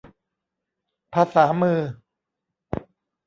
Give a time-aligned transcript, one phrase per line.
[1.13, 1.79] ภาษามือ